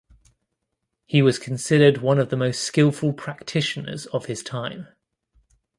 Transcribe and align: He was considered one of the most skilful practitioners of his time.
He 1.05 1.21
was 1.21 1.37
considered 1.37 1.99
one 1.99 2.17
of 2.17 2.29
the 2.31 2.35
most 2.35 2.61
skilful 2.63 3.13
practitioners 3.13 4.07
of 4.07 4.25
his 4.25 4.41
time. 4.41 4.87